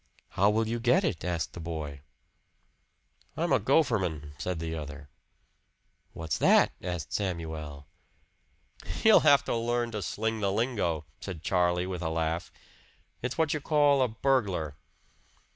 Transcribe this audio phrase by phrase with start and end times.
[0.29, 2.01] "How will you get it?" asked the boy.
[3.37, 5.11] "I'm a gopherman," said the other.
[6.13, 7.85] "What's that?" asked Samuel.
[9.03, 12.51] "You'll have to learn to sling the lingo," said Charlie with a laugh.
[13.21, 14.75] "It's what you call a burglar."